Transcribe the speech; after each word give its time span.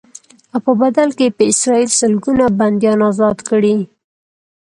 او 0.53 0.59
په 0.65 0.71
بدل 0.81 1.09
کې 1.17 1.27
به 1.35 1.43
اسرائیل 1.53 1.89
سلګونه 1.99 2.45
بنديان 2.59 2.99
ازاد 3.09 3.37
کړي. 3.49 3.77